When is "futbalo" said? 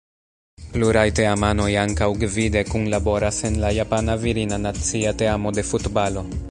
5.73-6.31